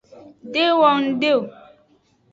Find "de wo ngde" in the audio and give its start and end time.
0.51-1.29